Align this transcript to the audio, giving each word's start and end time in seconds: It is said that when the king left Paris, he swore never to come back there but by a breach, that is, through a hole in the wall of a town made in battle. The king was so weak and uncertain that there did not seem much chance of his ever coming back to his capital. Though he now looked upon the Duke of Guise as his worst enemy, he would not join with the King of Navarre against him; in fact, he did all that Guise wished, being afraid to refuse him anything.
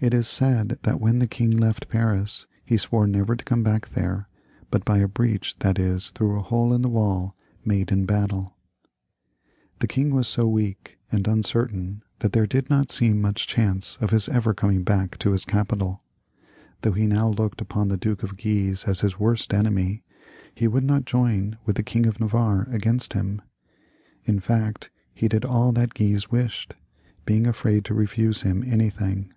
It 0.00 0.14
is 0.14 0.28
said 0.28 0.68
that 0.84 1.00
when 1.00 1.18
the 1.18 1.26
king 1.26 1.50
left 1.50 1.88
Paris, 1.88 2.46
he 2.64 2.76
swore 2.76 3.08
never 3.08 3.34
to 3.34 3.44
come 3.44 3.64
back 3.64 3.88
there 3.88 4.28
but 4.70 4.84
by 4.84 4.98
a 4.98 5.08
breach, 5.08 5.58
that 5.58 5.76
is, 5.76 6.10
through 6.12 6.38
a 6.38 6.42
hole 6.42 6.72
in 6.72 6.82
the 6.82 6.88
wall 6.88 7.20
of 7.24 7.30
a 7.30 7.32
town 7.32 7.60
made 7.64 7.90
in 7.90 8.06
battle. 8.06 8.54
The 9.80 9.88
king 9.88 10.14
was 10.14 10.28
so 10.28 10.46
weak 10.46 11.00
and 11.10 11.26
uncertain 11.26 12.04
that 12.20 12.30
there 12.32 12.46
did 12.46 12.70
not 12.70 12.92
seem 12.92 13.20
much 13.20 13.48
chance 13.48 13.98
of 14.00 14.10
his 14.10 14.28
ever 14.28 14.54
coming 14.54 14.84
back 14.84 15.18
to 15.18 15.32
his 15.32 15.44
capital. 15.44 16.04
Though 16.82 16.92
he 16.92 17.08
now 17.08 17.26
looked 17.30 17.60
upon 17.60 17.88
the 17.88 17.96
Duke 17.96 18.22
of 18.22 18.36
Guise 18.36 18.84
as 18.84 19.00
his 19.00 19.18
worst 19.18 19.52
enemy, 19.52 20.04
he 20.54 20.68
would 20.68 20.84
not 20.84 21.06
join 21.06 21.58
with 21.66 21.74
the 21.74 21.82
King 21.82 22.06
of 22.06 22.20
Navarre 22.20 22.68
against 22.70 23.14
him; 23.14 23.42
in 24.26 24.38
fact, 24.38 24.90
he 25.12 25.26
did 25.26 25.44
all 25.44 25.72
that 25.72 25.92
Guise 25.94 26.30
wished, 26.30 26.74
being 27.26 27.48
afraid 27.48 27.84
to 27.86 27.94
refuse 27.94 28.42
him 28.42 28.62
anything. 28.64 29.32